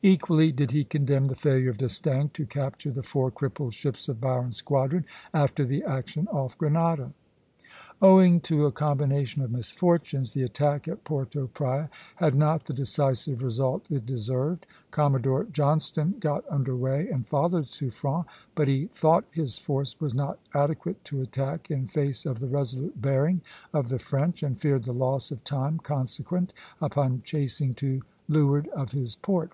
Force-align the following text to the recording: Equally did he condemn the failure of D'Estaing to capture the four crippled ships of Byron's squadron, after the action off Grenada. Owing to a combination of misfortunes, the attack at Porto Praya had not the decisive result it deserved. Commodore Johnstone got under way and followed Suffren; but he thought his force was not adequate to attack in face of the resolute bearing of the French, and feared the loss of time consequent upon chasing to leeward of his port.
Equally 0.00 0.52
did 0.52 0.70
he 0.70 0.84
condemn 0.84 1.24
the 1.24 1.34
failure 1.34 1.70
of 1.70 1.78
D'Estaing 1.78 2.28
to 2.34 2.46
capture 2.46 2.92
the 2.92 3.02
four 3.02 3.32
crippled 3.32 3.74
ships 3.74 4.08
of 4.08 4.20
Byron's 4.20 4.58
squadron, 4.58 5.04
after 5.34 5.64
the 5.64 5.82
action 5.82 6.28
off 6.28 6.56
Grenada. 6.56 7.10
Owing 8.00 8.38
to 8.42 8.64
a 8.66 8.70
combination 8.70 9.42
of 9.42 9.50
misfortunes, 9.50 10.30
the 10.34 10.44
attack 10.44 10.86
at 10.86 11.02
Porto 11.02 11.48
Praya 11.48 11.90
had 12.14 12.36
not 12.36 12.66
the 12.66 12.72
decisive 12.72 13.42
result 13.42 13.90
it 13.90 14.06
deserved. 14.06 14.66
Commodore 14.92 15.48
Johnstone 15.50 16.14
got 16.20 16.44
under 16.48 16.76
way 16.76 17.08
and 17.08 17.26
followed 17.26 17.66
Suffren; 17.66 18.24
but 18.54 18.68
he 18.68 18.86
thought 18.94 19.24
his 19.32 19.58
force 19.58 20.00
was 20.00 20.14
not 20.14 20.38
adequate 20.54 21.04
to 21.06 21.20
attack 21.22 21.72
in 21.72 21.88
face 21.88 22.24
of 22.24 22.38
the 22.38 22.46
resolute 22.46 23.02
bearing 23.02 23.40
of 23.74 23.88
the 23.88 23.98
French, 23.98 24.44
and 24.44 24.56
feared 24.58 24.84
the 24.84 24.94
loss 24.94 25.32
of 25.32 25.42
time 25.42 25.78
consequent 25.80 26.52
upon 26.80 27.20
chasing 27.24 27.74
to 27.74 28.00
leeward 28.28 28.68
of 28.68 28.92
his 28.92 29.16
port. 29.16 29.50